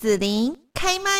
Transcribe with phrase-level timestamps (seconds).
[0.00, 1.10] 子琳开麦。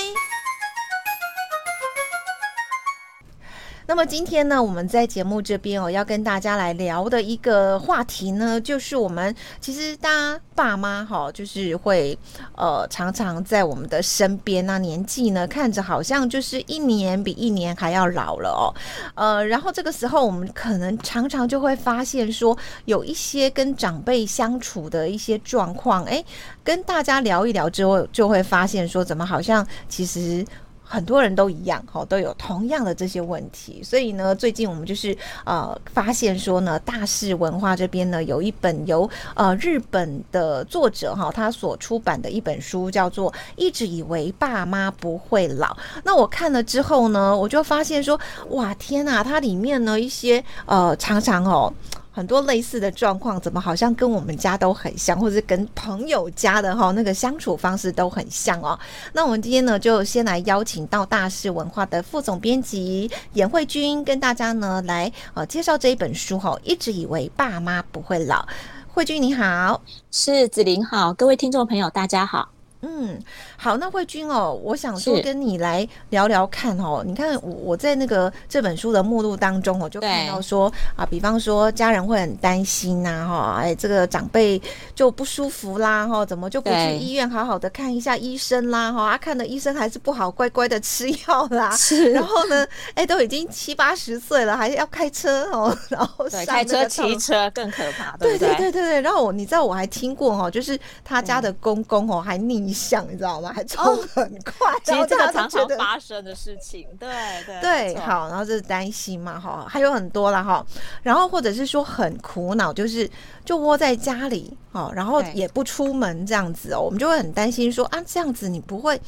[3.91, 12.17] 那么今天呢，我们在节目这边哦，要跟大家来聊的一个话题呢，就是我们其实大家爸妈哈，就是会
[12.55, 18.71] 呃常常在我们的身边那年纪呢看着好像就是一年比一年还要老了哦，
[19.17, 26.25] 呃，然后这个时候我们可能常常就会发现说，有一些跟长辈相处的一些状况，诶，
[26.63, 30.47] 跟大家聊一聊之后，就会发现说，怎么好像其实。
[30.93, 33.81] 很多人都一样，哈，都有同样的这些问题。
[33.81, 45.69] 所以呢，最近我们就是呃发现说呢，大是文化这边呢有一本由呃日本的作者哈他所出版的一本书，叫做《一直以为爸妈不会老》。
[46.03, 51.73] 那我看了之后呢，我就发现说，哇，天呐，它里面呢一些呃常常哦。
[52.13, 58.79] 很多类似的状况，怎么好像跟我们家都很像，或者是跟朋友家的哈那个相处方式都很像哦。
[59.13, 66.59] 那我们今天呢，就先来邀请到大是文化的副总编辑严慧君，跟大家呢来呃介绍这一本书哈。
[66.65, 68.47] 一直以为爸妈不会老，
[68.89, 69.81] 慧君你好，
[70.11, 72.60] 是子琳好，各位听众朋友大家好。
[72.83, 73.19] 嗯，
[73.59, 77.03] 好，那慧君哦，我想说跟你来聊聊看哦。
[77.07, 84.61] 你看我我在那个这本书的目录当中，我就看到说啊，比方说家人会很担心呐，哈，哎，这个长辈
[84.95, 91.71] 就不舒服啦，哈，怎么就不去医院好好的看一下医生啦，哈，啊，看的医生还是不好，乖乖的吃药啦。
[91.77, 99.01] 是，然后呢，哎，都已经七八十岁了，还要开车哦， 然后上开车骑车更可怕，对对对对对。
[99.03, 102.70] 然后我你知道我还听过哦，就是他家的公公哦，还逆。
[102.73, 103.53] 像你知道吗？
[103.55, 107.09] 还冲很快，其实这个常常发生的事情，对
[107.45, 110.65] 对对，好，然后就是担心嘛，哈，还有很多了哈，
[111.03, 113.09] 然后或者是说很苦恼，就是
[113.45, 119.01] 就窝在家里，哦，然后也不出门这样子哦，我们就会很担心说啊，这样子你不会。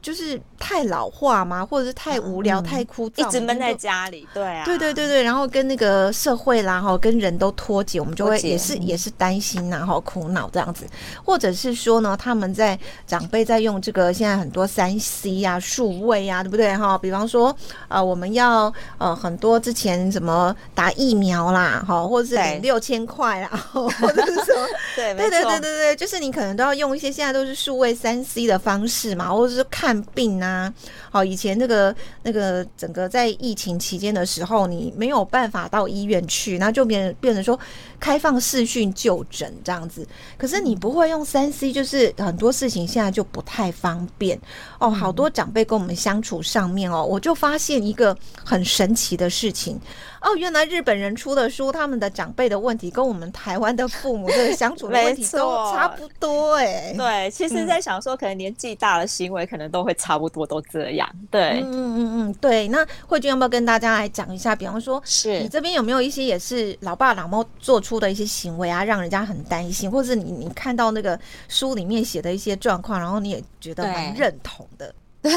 [0.00, 1.64] 就是太老化吗？
[1.64, 4.26] 或者是太无聊、嗯、太枯燥，一直闷在家里。
[4.32, 10.86] 对啊，对对对对，然后跟那个社会啦，哈，跟人都脱节，我们就会也是也是担心呐，哈，苦恼这样子。
[11.24, 16.96] 或者是说呢，他们在长辈在用这个现在很多三 C 啊、数位啊，对不对哈？
[16.98, 17.54] 比方说，
[17.88, 24.66] 呃，我们要呃很多之前什么打疫苗啦，哈，或者是领六千块啦，或者是什么，
[24.96, 29.89] 对对对对对对，就是你可能都要用一些现在都是数位三 C 的方式嘛，或者是看。
[29.90, 30.72] 看病啊，
[31.10, 31.92] 好，以前那个
[32.22, 37.58] 那个整个在疫情期间的时候，你没有办法到医院去，那就变变成说
[38.00, 40.06] 开放视讯就诊这样子。
[40.38, 44.40] 可是你不会用三 C，就是很多事情现在就不太方便
[44.78, 44.90] 哦。
[44.90, 49.78] 好多长辈跟我们相处上面哦，我就发现一个很神奇的事情。
[50.22, 56.92] 哦，原来日本人出的书，他们的长辈的问题跟我们台湾的父母的相处的问题 都差不多哎。
[56.94, 61.08] 对，其实，在想说，可能年纪大的行为可能都会差不多都这样。
[61.30, 62.68] 对，嗯嗯嗯，对。
[62.68, 64.54] 那慧君要不要跟大家来讲一下？
[64.54, 71.18] 比方说，是你这边有没有一些也是老爸老妈做出的一些行为啊，让人家很担心，或者是你你看到那个
[71.48, 74.94] 书里面写的一些状况，然后你也觉得蛮认同的。
[75.22, 75.30] 对，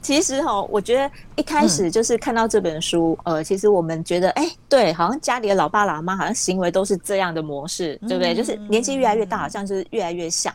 [0.00, 8.32] 其实哈，我觉得一开始就是看到这本书，嗯、呃，其实我们觉得，哎，对，好像家里的老爸老妈好像行为都是这样的模式，对不对？
[8.32, 10.54] 嗯、就是年纪越来越大，好像就是越来越像。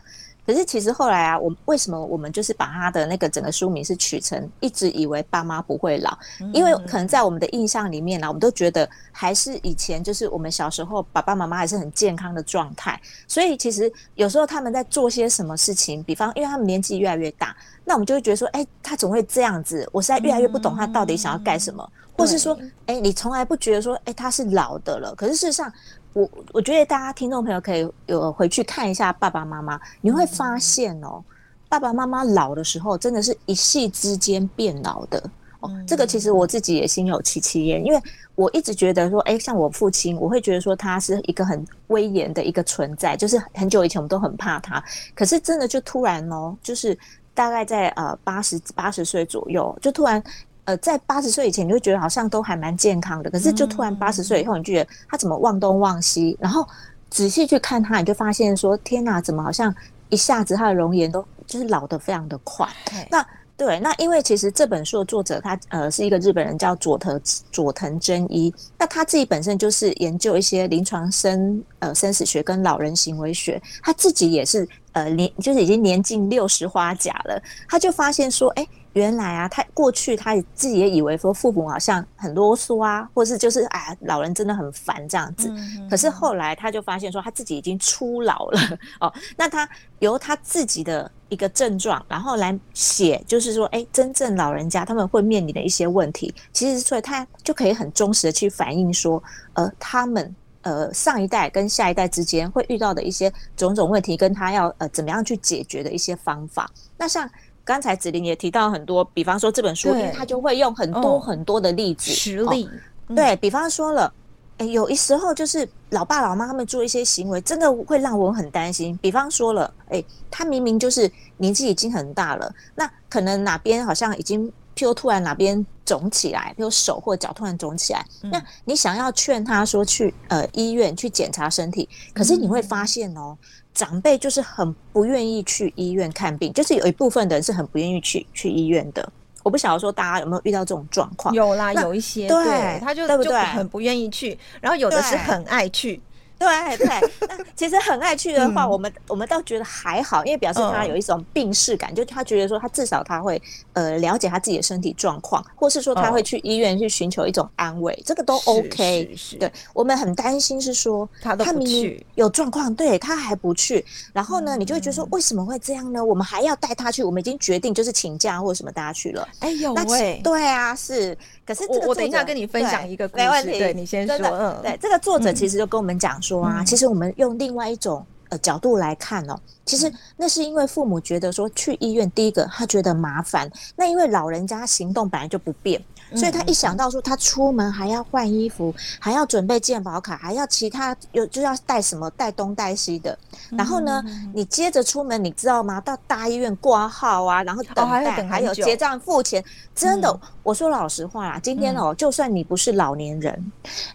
[0.50, 6.18] 可是其实后来啊，我为什么我们就是把他的那个整个书名是取成一直以为爸妈不会老？
[6.52, 21.88] 因为可能在我们的印象里面呢，我们都觉得还是以前就是我们小时候爸爸妈妈还是很健康的状态，所以其实有时候他们在做些什么事情，比方因为他们年纪越来越大，那我们就会觉得说，哎，他总会这样子，我实在越来越不懂他到底想要干什么，
[22.18, 25.72] 或是说，哎，你从来不觉得说，哎，他是老的了，可是事实上。
[26.12, 31.22] 我我觉得大家听众朋友可以有回去看一下爸爸妈妈，你会发现哦，
[31.68, 35.22] 爸爸妈妈老的时候，真的是一夕之间变老的
[35.60, 35.70] 哦。
[35.86, 38.02] 这个其实我自己也心有戚戚焉，因为
[38.34, 44.82] 我一直觉得说，哎，像我父亲，我会觉得说他是一个很威严的一个存在，就是很久以前我们都很怕他，
[45.14, 46.98] 可是真的就突然哦，就是
[47.32, 50.22] 大概在呃八十八十岁左右，就突然。
[50.64, 56.66] 呃，在八十岁以前，你会觉得好像都还蛮健康的，可是就突然八十岁以后，你就觉得他怎么忘东忘西，然后
[57.08, 59.74] 仔细去看他，你就发现说，天哪，怎么好像
[60.10, 62.68] 一下子他的容颜都就是老得非常的快。
[63.10, 63.26] 那
[63.56, 67.20] 对，那因为其实这本书的作者他呃是一个日本人，叫佐藤
[67.50, 78.68] 佐藤真一，那他自己本身就是研究一些临床生呃生死学跟老人行为学，他自己也是呃年就是已经年近六十花甲了，他就发现说，哎、欸。
[78.94, 85.48] 原来啊，他过去他自己也以为说父母好像很啰嗦啊，或是就是哎，老人真的很烦这样子。
[85.48, 88.60] 嗯、可是后来他就发现说，他自己已经初老了
[89.00, 89.12] 哦。
[89.36, 89.68] 那他
[90.00, 99.22] 由他自己的一个症状，然后来写，就是说，哎，真正老人家他们会面临的一些问题，其实所以他就可以很忠实的去反映说，
[99.52, 106.68] 呃，他们呃上一代跟下一代之间会遇到的一些种种问题，跟他要呃怎么样去解决的一些方法。
[106.96, 107.30] 那像。
[107.64, 112.68] 刚才子玲也提到很多，比方说这本书，他就会用很多很多的例子、实例，
[113.14, 114.12] 对，比方说了，
[114.58, 118.98] 哎，有一时候就是老爸老妈他们做一些行为，真的会让我很担心。
[119.00, 133.36] 比方说了，哎，他明明就是年纪已经很大了，那可能哪边好像已经，譬如突然哪边肿起来，譬如手或脚突然肿起来，那你想要劝他说去呃医院去检查身体，可是你会发现哦。
[133.74, 139.12] 长辈就是很不愿意去医院看病，就是有一部分的人是很不愿意去去医院的。
[139.42, 141.34] 我不晓得说大家有没有遇到这种状况？
[141.34, 146.00] 有啦，有一些对，他就对对就很不愿意去，然后有的是很爱去。
[146.40, 146.88] 对对，
[147.28, 153.40] 那其实很爱去的话，嗯、我们我们倒觉得还好，因为表示他有一种病逝感，嗯、就他觉得说他至少他会
[153.74, 159.14] 呃了解他自己的身体状况，或是说他会去医院去寻求一种安慰，哦、这个都 OK。
[159.38, 163.84] 对，我们很担心是说他他明明，有状况，对他还不去，
[164.14, 166.02] 然后呢，嗯、你就会觉得说为什么会这样呢？
[166.02, 169.28] 我们还要带他去，我们已经决定就是请假或者什么大家去了。
[169.40, 171.16] 哎呦喂，那对啊，是。
[171.46, 174.16] 可是这个我等一下跟你分享一个故事，对你先说。
[174.28, 185.82] 嗯，对，这个作者其实就跟我们讲说啊，其实我们用另外一种呃角度来看哦，其实那是因为父母觉得说去医院，第一个他觉得麻烦，那因为老人家行动本来就不便。
[186.14, 193.16] 所以他一想到说他出门还要换衣服，还要准备健保卡，还要其他有就要带什么带东带西的。
[193.50, 194.02] 然后呢，
[194.34, 195.80] 你接着出门，你知道吗？
[195.80, 199.42] 到大医院挂号啊，然后等待，还有结账付钱。
[199.74, 203.52] 真的，我说老实话啦，今天哦，就算你不是老年人，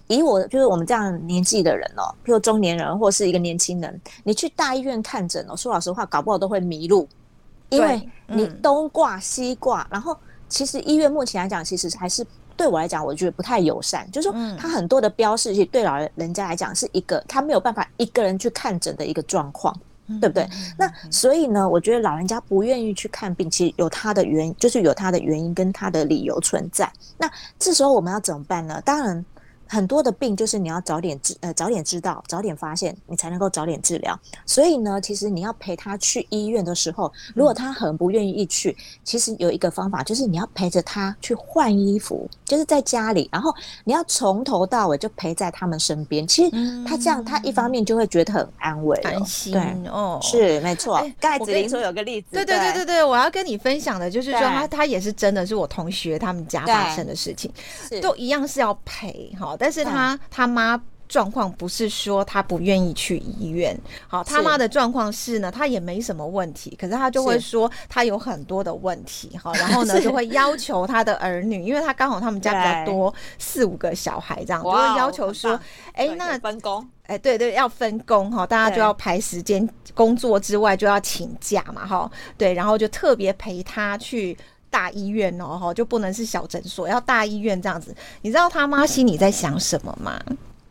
[0.07, 7.07] 以我就是我们这样年纪的人哦，譬如中年人或是一个年轻人，你去大医院看诊哦，说老实话，搞不好都会迷路，
[7.69, 10.17] 因为你东挂西挂，然后。
[10.55, 12.25] 其实医院目前来讲，其实还是
[12.55, 14.09] 对我来讲，我觉得不太友善。
[14.09, 19.77] 就是说，它很多的标示，其实对老人家来讲是一个他没有办法一个人去看诊的一个状况，
[20.21, 20.47] 对不对？
[20.77, 26.89] 那所以呢，我觉得老人家不愿意去看病，其实有他的原因，就是有他的原因跟他的理由存在。
[27.17, 27.29] 那
[27.59, 28.81] 这时候我们要怎么办呢？
[28.85, 29.25] 当然。
[29.67, 34.17] 很多的病就是你要早点知，呃，早点知道，早点发现，你才能够早点治疗。
[34.45, 43.53] 所以呢，其实你要陪他去医院的时候，如果他很不愿意去，其实有一个方法，就是你要陪着他去换衣服，就是在家里，然后
[43.83, 46.27] 你要从头到尾就陪在他们身边。
[46.27, 46.51] 其实
[46.87, 49.51] 他这样，他一方面就会觉得很安慰，安心。
[49.51, 51.03] 对哦，是没错。
[51.19, 57.51] 刚才子玲说有个例子，对对对对对，我要跟你分享的就是说，他他也是真的是我同学他们家发生的事情，
[58.01, 59.54] 都一样是要陪哈。
[59.57, 75.59] 但是他他妈状况不是说他不愿意去医院，好，他妈的状况是呢，他也没什么问题，可是他就会说他有很多的问题，哈， 然后呢就会要求他的儿女，因为他刚好他们家比较多，四五个小孩这样，就会要求说，
[75.93, 84.35] 哎，那分工，哎，对对，要分工哈，大家就要排时间，工作之外就要请假嘛，哈，对，然后就特别陪他去。
[84.75, 87.95] 大医院哦，哈，就不能是小诊所，要大医院这样子。
[88.23, 90.21] 你知道他妈心里在想什么吗？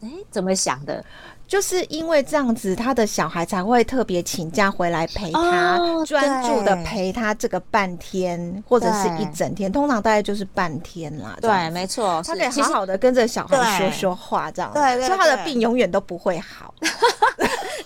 [0.02, 1.02] 哎，怎么想的？
[1.46, 11.36] 就是因为这样子，他的小孩才会特别请假回来陪他，专注的陪他这个半天或者是一整天，通常大概就是半天啦。
[11.41, 16.74] 对，没错，他可以好好的跟着小孩说说话，这样，对，所以他的病永远都不会好。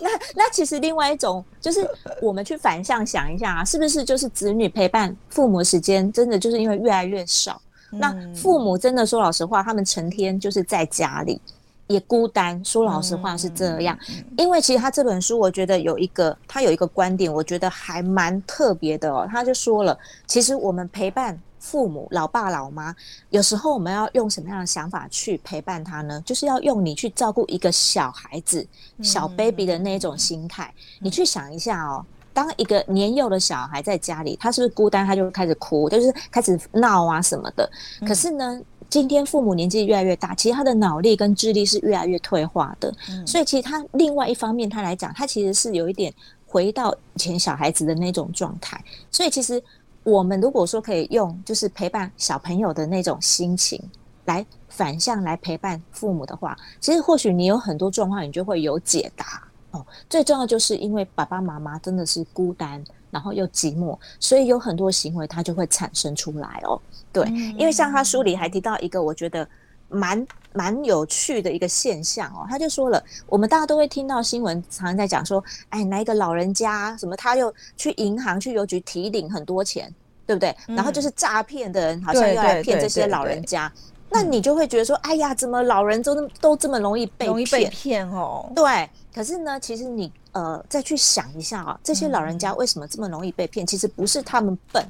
[0.00, 1.87] 那那其实另外一种就是，
[2.23, 7.61] 我们去反向想一下啊，是不是就是子女陪伴父母的时间真的就是因为越来越少？
[7.91, 11.41] 嗯、那父母真的说老实话，他们成天就是在家里
[11.88, 12.64] 也孤单。
[12.64, 19.26] 说老实话是这样，嗯、因为其实他这本书，我觉得有一个他有一个观点，我觉得还蛮特别的哦。
[19.28, 21.37] 他就说了，其实我们陪伴。
[21.61, 22.95] 父母、老爸、老妈，
[23.30, 26.23] 有时候我们要用什么样的想法去陪伴他呢？
[26.25, 28.64] 就是要用你去照顾一个小孩子、
[29.02, 30.73] 小 baby 的那种心态。
[31.00, 32.02] 你去想一下哦，
[32.33, 35.04] 当一个年幼的小孩在家里，他是不是孤单？
[35.04, 37.68] 他就开始哭，就是开始闹啊什么的。
[38.07, 42.95] 可是呢，今天父母年纪越来越大，其实他的脑力跟智力是越来越退化的。
[43.26, 46.12] 所以其实他另外一方面，他来讲，他其实是有一点
[46.47, 48.83] 回到以前小孩子的那种状态。
[49.11, 49.62] 所以其实。
[50.04, 53.78] 我们如果说可以用就是陪伴小朋友的那种心情
[54.25, 59.42] 来反向来陪伴父母的话，其实或许你有很多状况，你就会有解答
[59.73, 59.85] 哦。
[60.09, 66.81] 最重要就是因为爸爸妈妈真的是孤单，然后又寂寞，所以有很多行为它就会产生出来哦。
[67.12, 69.49] 对，因为像他书里还提到一个，我觉得
[69.88, 72.47] 蛮蛮有趣的一个现象哦。
[72.49, 79.93] 他就说了，我们大家都会听到新闻，常常在讲说，哎，哪一个老人家什么，他又去银行去邮局提领很多钱，
[80.27, 80.55] 对不对？
[80.67, 83.73] 然后就是诈骗的人，好像又来骗这些老人家。
[84.11, 88.50] 那你就会觉得说，哎呀，怎么老人都都这么容易被容易被骗哦？
[88.55, 88.88] 对。
[89.19, 93.67] 可是呢，其实你呃再去想一下啊，这些老人家为什么这么容易被骗？
[93.67, 94.81] 其实不是他们笨。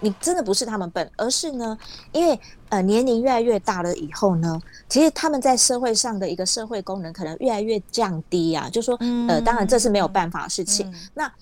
[0.00, 1.78] 你真的不是他们笨，而是呢，
[2.10, 2.36] 因为
[2.70, 8.68] 呃年龄越来越大了以后呢，其实他们在社会上的一个社会功能可能越来越降低啊。
[8.68, 10.92] 就说呃，当然这是没有办法的事情。
[11.14, 11.32] 那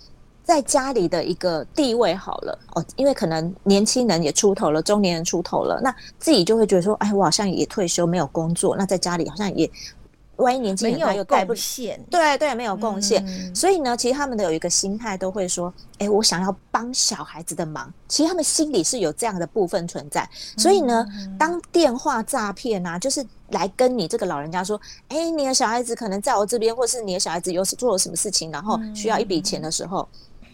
[0.45, 9.71] 在家里的一个地位好了哦，因为可能年轻人也出头了，中年人出头了，那自己就会觉得说，哎，我好像也退休没有工作，那在家里好像也。
[10.37, 17.93] 万一年轻人他又带不献，对对，没有贡献，嗯，所以呢，其实他们的有一个心态都会说，哎，我想要帮小孩子的忙。
[18.09, 20.28] 其实他们心里是有这样的部分存在。
[20.57, 21.07] 所以呢，
[21.38, 30.07] 当电话诈骗啊，就是来跟你这个老人家说，哎，你的小孩子可能在我这边，或是你的小孩子有做了什么事情，然后需要一笔钱的时候。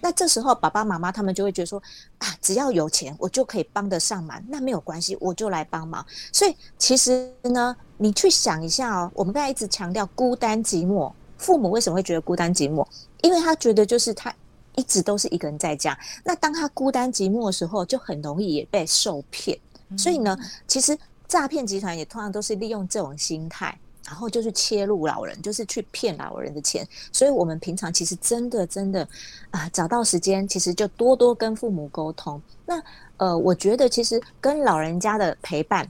[0.04, 1.80] 那这时候，爸爸妈妈他们就会觉得说
[2.18, 6.04] 啊，只要有钱，我就可以帮得上忙，那没有关系，我就来帮忙。
[6.32, 12.84] 所以其实呢，你去想一下哦，我们刚才一直强调孤单寂寞，父母为什么会觉得孤单寂寞？
[13.22, 14.34] 因为他觉得就是他
[14.74, 19.56] 一直都是一个人在家，那当他孤单寂寞的时候，就很容易也被受骗。
[19.96, 23.78] 所以呢，其实诈骗集团也通常都是利用这种心态。
[24.04, 29.06] 然后就是切入老人，就是去骗老人的钱，所以我们平常其实真的真的
[29.50, 32.40] 啊，找到时间，其实就多多跟父母沟通。
[32.66, 32.82] 那
[33.16, 35.88] 呃，我觉得其实跟老人家的陪伴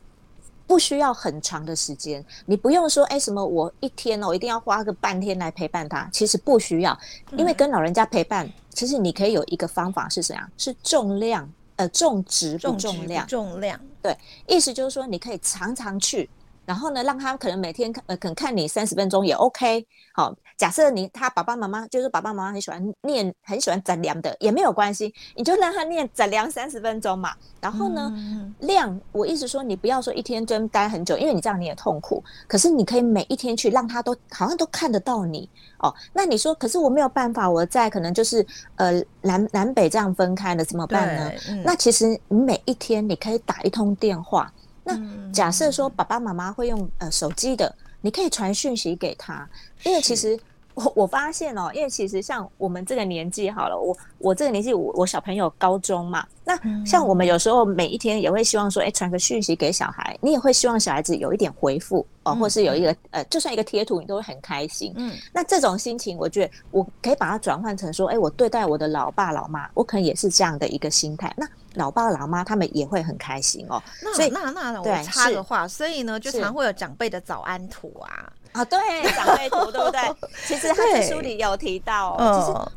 [0.66, 6.96] 不需要很长的时间，你不用说哎什么，我一天哦，我一定要花个半天来陪伴他，其实不需要，
[7.38, 10.50] 因为跟老人家陪伴，其实你可以有一个方法是怎样？
[10.58, 14.14] 是重量呃重质不重量，重量对，
[14.46, 16.28] 意思就是说你可以常常去。
[16.72, 19.86] 然后呢，让他可能每天看呃，可能看你三十分钟也 OK。
[20.14, 27.34] 好，假设你他爸爸妈妈就是爸爸妈妈很喜欢念，很喜欢杂粮的，也没有关系，你就让他念杂粮三十分钟嘛。
[27.60, 32.24] 然后呢，嗯、量我意思说，你不要说一天真待很久，因为你这样你也痛苦。
[32.48, 35.46] 可是你可以每一天去，让他都好像都看得到你
[35.80, 35.94] 哦。
[36.14, 41.32] 那你说，可是我没有办法，我在可能就是呃南南北这样分开了，怎么办呢？
[41.50, 44.50] 嗯、那其实你每一天你可以打一通电话。
[44.84, 44.98] 那
[45.32, 49.48] 假设说爸爸妈妈会用呃手机的，你可以传讯息给他，
[49.84, 50.38] 因为其实
[50.74, 56.26] 我我发现哦，因为其实像我们这个年纪好了，我我这个年纪我我小朋友高中嘛。
[56.44, 64.92] 那像我们有时候每一天也会希望说，哎，传个讯息给小孩，你也会希望小孩子有一点回复哦，或是有一个呃，就算一个贴图，你都会很开心。
[64.96, 71.32] 嗯，那这种心情，我觉得我可以把它转换成说，哎，我对待我的老爸老妈，我可能也是这样的一个心态。
[71.36, 73.82] 那老爸老妈他们也会很开心哦。
[74.14, 78.32] 所以那那那我插个话，所以呢，就常会有长辈的早安图啊。
[78.52, 78.78] 啊，对，
[79.12, 80.00] 长辈图对不对？
[80.46, 82.72] 其实他在书里有提到，其实。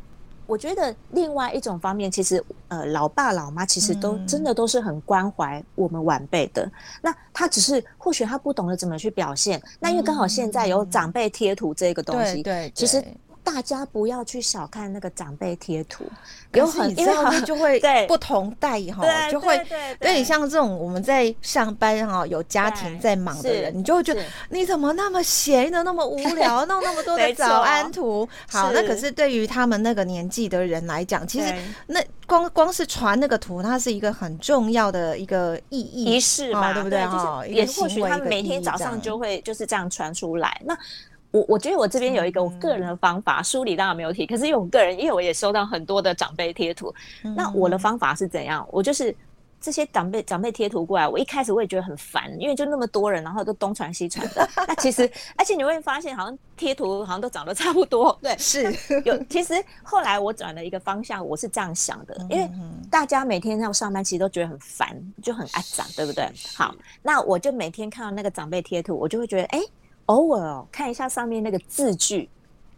[0.46, 6.70] 我觉得另外一种方面，其实呃，老爸老妈其实都真的都是很关怀我们晚辈的。
[7.02, 9.60] 那他只是或许他不懂得怎么去表现。
[9.80, 13.02] 那因为刚好现在有长辈贴图这个东西，对，其实。
[13.46, 16.04] 大家不要去小看那个长辈贴图，
[16.52, 19.56] 有很因为就会 不同代哈，就会
[20.00, 28.28] 对你像这种我们在上班哈，有家庭在忙的人，你就会觉得你怎么那么闲的那么无聊， 弄那么多的早安图。
[28.50, 31.54] 好，那可是对于他们那个年纪的人来讲，其实
[31.86, 37.06] 那光光是传那个图，它是一个很重要的一个意义仪式嘛，对不对？
[37.06, 40.60] 哈，也或许他们每天早上就会就是这样传出来。
[40.64, 40.76] 那
[41.30, 46.94] 我我觉得我这边有一个我个人的方法，书里当然没有提，可是因为我个人，因为我也收到很多的长辈贴图，
[47.36, 48.66] 那我的方法是怎样？
[48.70, 49.14] 我就是
[49.60, 54.48] 这些长辈长辈贴图过来，我一开始我也觉得很烦，因为就那么多人，然后都东传西传的。
[54.56, 58.16] 那其实，而且你会发现，好像贴图好像都长得差不多。
[58.22, 58.72] 对， 是
[59.04, 59.20] 有。
[59.24, 62.48] 其实后来我转了一个方向，我是这样想的，因为
[62.90, 66.30] 大家每天要上班，其实都觉得很烦，就很爱长，对不对？
[66.54, 69.60] 好，那我就每天看到那个长辈贴图，我就会觉得，哎。
[70.06, 72.28] 偶尔哦，看一下上面那个字句，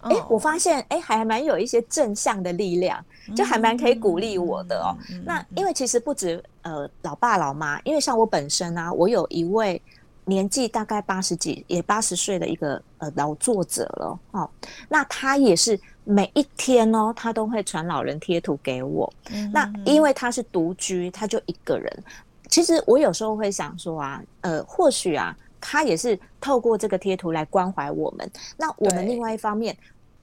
[0.00, 3.04] 哎、欸，我发现哎，还蛮有一些正向的力量，
[3.36, 4.96] 就还蛮可以鼓励我的哦。
[5.24, 9.80] 那因为其实不止呃老爸老妈，因为像我本身啊，我有一位
[10.24, 14.50] 年纪大概八十几，也八十岁的一个呃老作者了哦。
[14.88, 19.12] 那他也是每一天哦，他都会传老人贴图给我。
[19.52, 22.04] 那因为他是独居，他就一个人。
[22.48, 25.36] 其实我有时候会想说啊，呃，或许啊。
[25.60, 28.30] 他也是透过这个贴图来关怀我们。
[28.56, 29.76] 那我们另外一方面，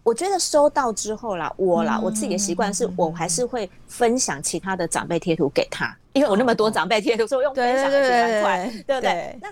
[0.04, 9.40] 我觉得收到之后啦，我啦，我自己的习惯是我还是会分享其他的长辈贴图给他，因为我那么多长辈贴图，所以我用分享的习惯快，对不对？
[9.42, 9.50] 那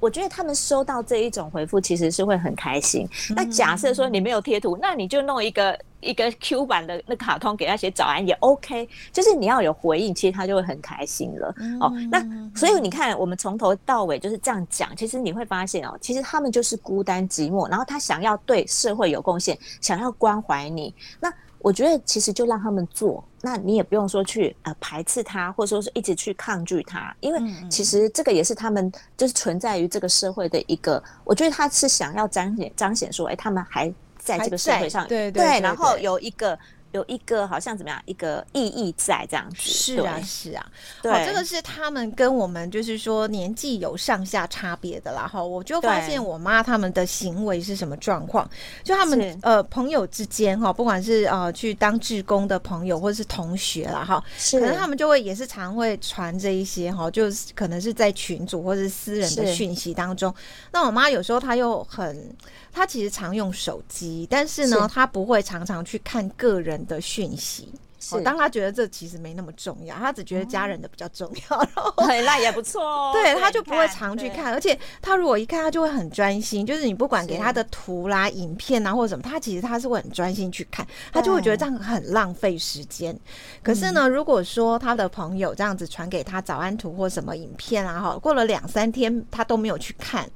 [0.00, 3.06] 我觉得他们收到这一种回复，其实是会很开心。
[3.36, 11.54] 那假设说你没有贴图，那你就弄一个一个 Q 版的那卡通给他写早安也 OK，就是你要有回应，其实他就会很开心了。
[11.80, 20.94] 哦，那所以你看，我们从头到尾就是这样讲，其实你会发现哦，其实他们就是孤单寂寞，然后他想要对社会有贡献，想要关怀你。
[21.20, 27.40] 那我觉得其实就让他们做，那你也不用说去呃排斥他，或者说是一直去抗拒他，因为
[27.70, 33.92] 其实这个也是他们就是存在于这个社会的一个，我觉得他是想要彰显彰显说，哎，他们还。
[34.22, 36.56] 在这个社会上，对对，对，对，然后有一个
[36.92, 40.66] 有一个好像怎么样一个意义在这样子，是啊是啊，
[41.02, 48.48] 对，这个是他们跟我们就是说年纪有上下差别的啦哈，我就发现我妈他们的行为是什么状况，
[48.82, 60.34] 就他们呃朋友之间哈，不管是呃去当志工的朋友或者是同学啦哈，可能他们就会也是常会传这一些哈，就是可能是在群组或者是私人的讯息当中，
[60.72, 62.34] 那我妈有时候她又很。
[62.72, 67.72] 她其实常用手机，但是呢，她不会常常去看个人的讯息。
[68.12, 71.58] 哦，当他觉得这其实没那么重要，他只觉得家人的比较重要。
[71.76, 71.92] 然后，
[72.24, 73.10] 那也不错哦。
[73.14, 76.64] 对，他就不会常去看，而且他如果一看，他就会很专心。
[76.64, 83.14] 就是你不管给他的图啦、影片啊或者什么，他其实他是会很专心去看，他就会觉得这样很浪费时间。
[83.62, 90.26] 可是呢，如果说他的朋友这样子传给他早安图或什么影片啊，哈，过了两三天他都没有去看，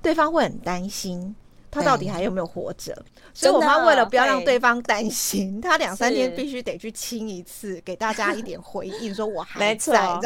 [0.00, 1.36] 对方会很担心。
[1.72, 2.94] 他到底还有没有活着？
[3.32, 9.74] 所以我妈为了不要让对方担心，她两三天必须得去亲一次，给大家一点回应，说我还在。
[9.76, 10.20] 这样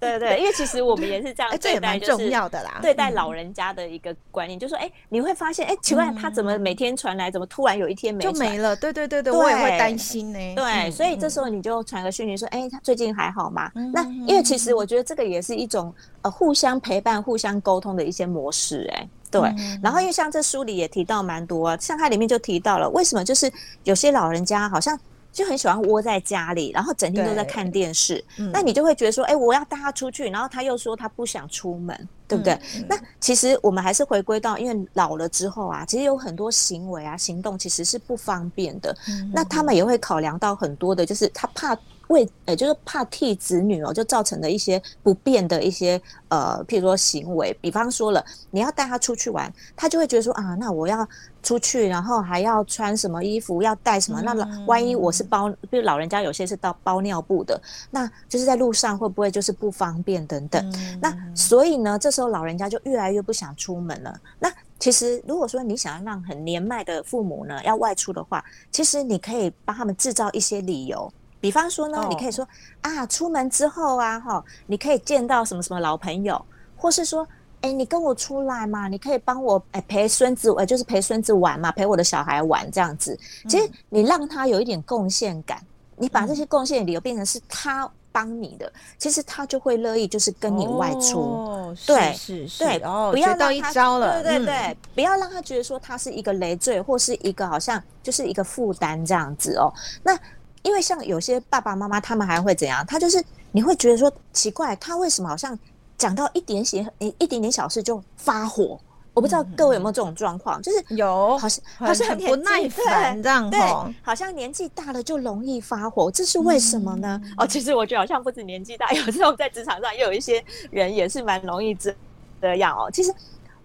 [0.00, 2.78] 对对，因为其实我们也是这样，这也蛮重要的啦。
[2.80, 8.76] 对待老人家的一个观念，就是说，哎，你会发现，哎，奇怪，他怎么每天传来，怎么突然有一天没就没了？
[8.76, 10.38] 对对对对，我也会担心呢。
[10.54, 13.68] 对，所以这时候你就传个讯息说，哎，他最近还好吗？
[13.92, 19.08] 那因为其实我觉得这个也是一种呃互相陪伴、互相沟通的一些模式，哎。
[19.30, 19.42] 对，
[19.82, 23.50] 然后因为像这书里也提到蛮多啊，像它里面就提到了为什么就是
[23.84, 24.98] 有些老人家好像
[25.32, 32.58] 就很喜欢窝在家里，然后整天都在看电视，那你就会觉得说，哎，我要带他出去，然后他又说他不想出门，对不对？
[32.88, 38.96] 那其实我们还是回归到，因为老了之后啊，其实有很多行为啊、行动其实是不方便的，
[39.32, 41.76] 那他们也会考量到很多的，就是他怕。
[42.08, 51.06] 为，呃就是怕替子女哦，就造成的一些不便的一些呃，譬如说行为，比方说了，你要带他出去玩，他就会觉得说啊，那我要
[51.42, 54.20] 出去，然后还要穿什么衣服，要带什么？
[54.22, 54.34] 那
[54.66, 60.64] 万一我是包，比如老人家有些是到包尿布的，那就是在路上会不会就是不方便等等？
[61.00, 64.20] 那所以呢，这时候老人家就越来越不想出门了。
[64.38, 71.12] 那其实如果说你想要让很年迈的父母呢要外出的话，其实你可以帮他们制造一些理由。
[71.40, 72.46] 比方说呢，你可以说
[72.80, 76.44] 啊，出门之后啊，哈，你可以见到什么什么老朋友，
[76.76, 77.26] 或是说，
[77.60, 83.18] 哎，你跟我出来嘛，你可以帮我哎陪孙子，哎，就是陪孙子玩嘛，陪我的小孩玩这样子。
[83.48, 85.60] 其实你让他有一点贡献感，
[85.96, 91.20] 你把这些贡献理由变成是他帮你的，其实他就会乐意就是跟你外出。
[91.20, 92.78] 哦，对，是是，对，
[93.10, 99.70] 不要到一招了，对对对，不要让他觉得说他是一个累赘，或是一个好像就是一个负担这样子哦。
[100.02, 100.18] 那
[100.66, 102.84] 因为像有些爸爸妈妈，他们还会怎样？
[102.86, 105.56] 他就是你会觉得说奇怪，他为什么好像
[105.96, 108.76] 讲到一点些一一点点小事就发火？
[109.14, 113.60] 我不知道各位有没有这种状况，就是有，好像好像很不耐烦这样，对，
[114.02, 117.22] 好像年纪大了就容易发火，这是为什么呢？
[117.38, 121.94] 哦，其实我觉得好像不止年纪大，有时候在职场上也有一些人也是蛮容易这
[122.40, 122.90] 这样哦。
[122.90, 123.14] 其实。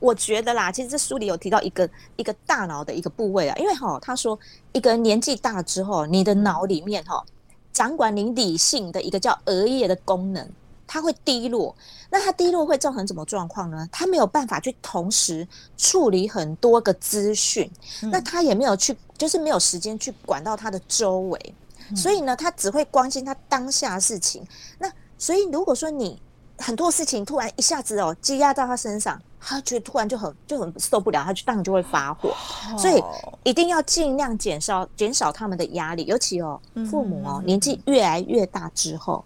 [0.02, 4.38] 我觉得啦，其实这书里有提到一个一个大脑的一个部位啊，因为哈，他说
[4.74, 7.24] 一个人年纪大之后，你的脑里面哈，
[7.72, 10.50] 掌管你理性的一个叫额叶的功能，
[10.88, 11.76] 它会低落。
[12.10, 13.88] 那它低落会造成什么状况呢？
[13.92, 17.70] 它没有办法去同时处理很多个资讯，
[18.02, 21.56] 那他也没有去，就是没有时间去管到他的周围，
[21.96, 24.44] 所以呢，他只会关心他当下的事情。
[24.80, 26.20] 那所以如果说你
[26.58, 29.22] 很多事情突然一下子哦积压到他身上。
[29.44, 32.32] 他觉得突然就很就很受不了，他就当然就会发火，
[32.78, 33.04] 所以
[33.44, 39.26] 一定要尽量减少减少他们的压力，尤其哦父母哦年纪越来越大之后，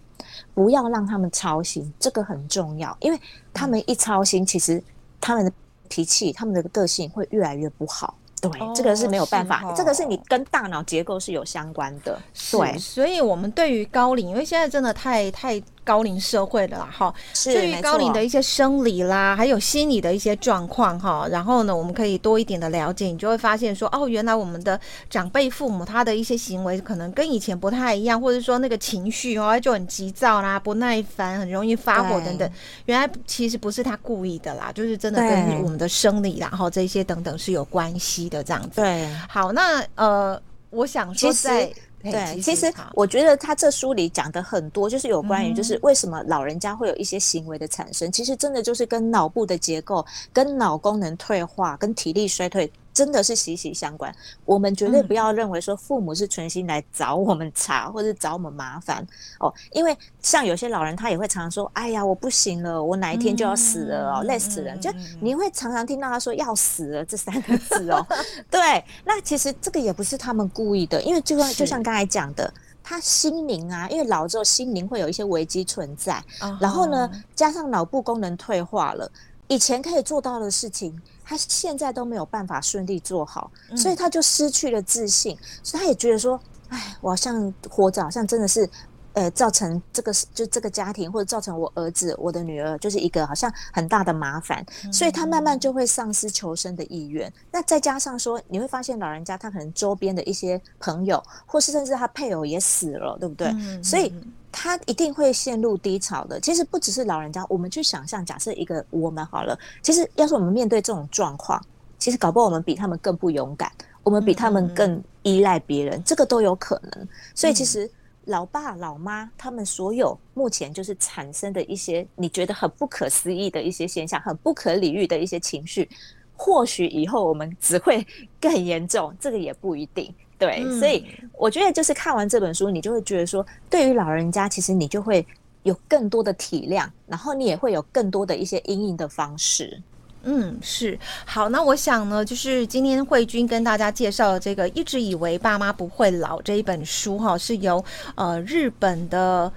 [0.54, 3.20] 不要让他们操心，这个很重要，因为
[3.52, 4.82] 他们一操心，其实
[5.20, 5.52] 他们的
[5.88, 8.14] 脾气、他们的个性会越来越不好。
[8.40, 12.18] 对，这个是没有办法，这个是你跟大脑结构是有相关的。
[12.50, 15.62] 对，所以我们对于高龄，因为现在真的太太。
[15.86, 17.14] 高龄社会的啦哈。
[17.32, 32.50] 是，对于高龄的一些生理啦，还有心理的一些状况哈，然后呢，我们可以多一点的了解，你就会发现说，哦，原来我们的长辈父母他的一些行为可能跟以前不太一样，或者说那个情绪哦就很急躁啦、不耐烦、很容易发火等等，
[32.86, 38.80] 原来其实不是他故意的啦，就是真的跟我们的生理然后这些等等是有关系的这样子。
[38.80, 41.72] 对，好，那呃，我想说在。
[42.02, 52.70] 对，其实我觉得他这书里讲的很多，就是有关于就是为什么老人家会有一些行为的产生，其实真的就是跟脑部的结构、跟脑功能退化、跟体力衰退。
[52.96, 54.10] 真的是息息相关，
[54.46, 59.06] 我们绝对不要认为说父母是存心来找我们茬 或者找我们麻烦
[59.38, 68.02] 哦，因为像有些老人他也会常常说：“哎呀，我不行了，我哪一天就要死了哦，累死人。”就你会常常听到他说“要死了”这三个字哦。
[68.50, 72.50] 对，那其实这个也不是他们故意的，因为就像就像刚才讲的，
[72.82, 76.24] 他心灵啊，因为老之后心灵会有一些危机存在，
[76.58, 79.10] 然后呢，加上脑部功能退化了，
[79.48, 80.98] 以前可以做到的事情。
[81.28, 88.70] 他现在都没有办法顺利做好，所以他就失去了自信，嗯、所以他也觉得说，哎，我好像活着好像真的是，
[89.14, 97.32] 呃，造成这个就这个家庭或者造成我儿子、我的女儿就是一个好像很大的麻烦，嗯、所以他慢慢就会丧失求生的意愿。
[97.50, 103.48] 那再加上说，你会发现老人家他可能周边的一些朋友，或是甚至他配偶也死了，对不对？
[103.48, 104.14] 嗯、所以。
[104.58, 106.40] 他一定会陷入低潮的。
[106.40, 111.62] 其实不只是老人家，我们去想象，假设一个我们好了，其实要是我们面对这种状况，
[111.98, 113.70] 其实搞不好我们比他们更不勇敢，
[114.02, 117.06] 我们比他们更依赖别人，这个都有可能。
[117.34, 117.88] 所以其实
[118.24, 125.86] 老爸老妈他们所有目前就是产生的一些你觉得很不可思议的一些现象，很不可理喻的一些情绪，
[126.34, 128.06] 或许以后我们只会
[128.40, 130.14] 更严重，这个也不一定。
[130.38, 135.26] 对，所以我觉得就是看完这本书，你就会觉得说，对于老人家，其实你就会
[135.62, 139.80] 有更多的体谅，然后你也会有更多的一些阴影的方式。
[140.24, 140.98] 嗯，是。
[141.24, 147.82] 好，那我想呢，就是今天慧君跟大家介绍的这个《一直以为爸妈不会老》这一本书哈，是由
[148.14, 149.52] 呃日本的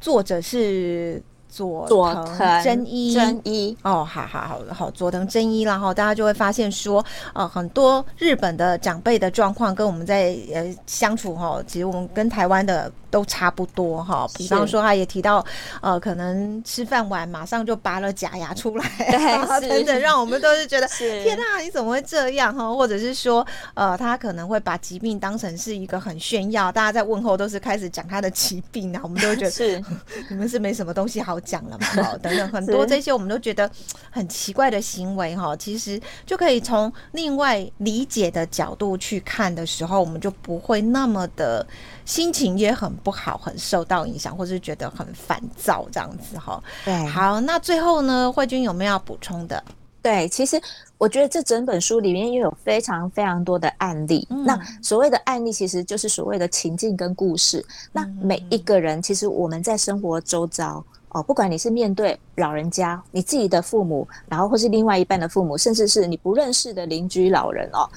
[0.00, 1.22] 作者是。
[1.48, 12.92] 佐藤真一，真一哦，好好好好，佐藤真一，然后大家就会发现说，呃，很多日本的长辈的状况跟我们在呃相处哈，其实我们跟台湾的。
[13.10, 15.44] 都差不多哈，比方说他也提到，
[15.80, 22.72] 呃，可能吃饭完马上就拔了假牙出来，对， 等等，让我们都是觉得是天哪，你怎么会这样哈？
[22.74, 29.82] 或者是说，呃，他可能会把疾病当成是一个很炫耀，大家在问候都是开始讲他的疾病，啊我们都会觉得 是
[30.28, 31.86] 你们是没什么东西好讲了嘛？
[32.02, 33.70] 好，等等，很多这些我们都觉得
[34.10, 41.66] 很奇怪的行为哈，其实就可以从另外理解的角度去看的时候，我们就不会那么的。
[42.04, 46.62] 心情也很不好，很受到影响，或是觉得很烦躁这样子哈。
[46.84, 49.62] 对，好，那最后呢，慧君有没有要补充的？
[50.00, 50.58] 对，其实
[50.96, 54.26] 我觉得这整本书里面又有非常非常多的案例。
[54.30, 57.58] 嗯、那所谓的案例，其实就是所谓的情境跟故事。
[57.58, 67.88] 嗯、那每一个人，其实我们在生活周遭哦，不管你是面对老人家、你自己的父母，然后或是另外一半的父母，甚至是你不认识的邻居老人哦。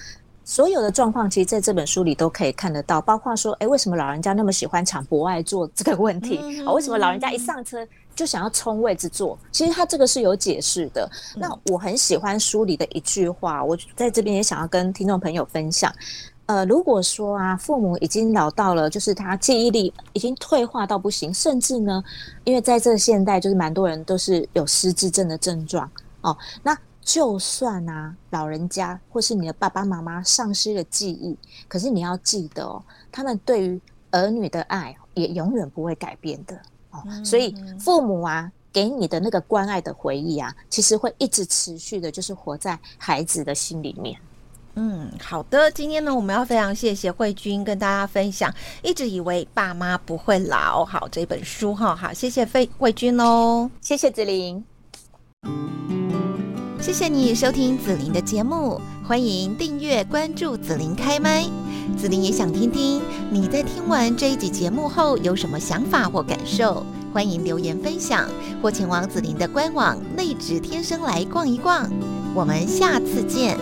[0.51, 6.61] 所有的状况，其实在这本书里都可以看得到，包括说，哎，为什么老人家那么喜欢抢博爱座这个问题？
[6.65, 9.39] 啊、为什么老人家一上车就想要冲位置坐？
[9.49, 11.09] 其实他这个是有解释的。
[11.37, 15.89] 嗯、那我很喜欢书里的一句话，我在这边也想要跟听众朋友分享。
[16.47, 22.03] 呃，如果说啊，父母已经老到了，就是他记忆力已经退化到不行，甚至呢，
[22.43, 26.77] 因为在这现代，就是蛮多人都是有失智症的症状哦，那。
[27.11, 36.55] 就算啊，老人家或是你的爸爸妈妈丧失了记忆，可是你要记得哦，他们对于儿女的爱也永远不会改变的
[36.91, 37.03] 哦。
[37.05, 44.17] 嗯、所以父母啊，给你的那个关爱的回忆啊，其实会一直持续的，就是活在孩子的心里面。
[44.75, 48.49] 嗯，好的，今天呢，我们要非常谢谢慧君跟大家分享，
[48.81, 54.63] 一直以为爸妈不会老，好这本书哈，好，谢谢费慧君哦，谢谢子琳。
[56.81, 61.45] 谢谢你收听紫琳的节目，欢迎订阅关注紫琳开麦。
[61.95, 68.27] 紫琳也想听听你在听完这一集节目后有什么想法或感受，欢迎留言分享
[68.63, 71.87] 或前往紫琳的官网内职天生来逛一逛。
[72.33, 73.59] 我们下次见。